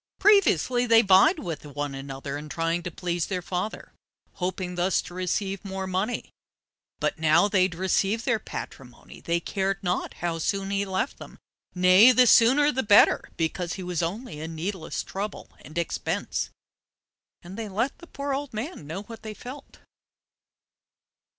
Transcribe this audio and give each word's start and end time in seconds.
Previously 0.17 0.87
they 0.87 1.03
vied 1.03 1.37
with 1.37 1.63
one 1.63 1.93
another 1.93 2.35
in 2.35 2.49
trying 2.49 2.81
to 2.81 2.89
please 2.89 3.27
their 3.27 3.43
father, 3.43 3.93
hoping 4.33 4.73
thus 4.73 4.99
to 5.03 5.13
receive 5.13 5.63
more 5.63 5.85
money, 5.85 6.31
but 6.99 7.19
now 7.19 7.47
they 7.47 7.61
had 7.61 7.75
received 7.75 8.25
their 8.25 8.39
patrimony, 8.39 9.21
they 9.21 9.39
cared 9.39 9.77
not 9.83 10.15
how 10.15 10.39
soon 10.39 10.71
he 10.71 10.85
left 10.85 11.19
them—nay, 11.19 12.11
the 12.13 12.25
sooner 12.25 12.71
the 12.71 12.81
better, 12.81 13.29
because 13.37 13.73
he 13.73 13.83
was 13.83 14.01
only 14.01 14.39
a 14.41 14.47
needless 14.47 15.03
trouble 15.03 15.51
and 15.61 15.77
expense. 15.77 16.49
And 17.43 17.55
they 17.55 17.69
let 17.69 17.99
the 17.99 18.07
poor 18.07 18.33
old 18.33 18.55
man 18.55 18.87
know 18.87 19.03
what 19.03 19.21
they 19.21 19.35
felt. 19.35 19.77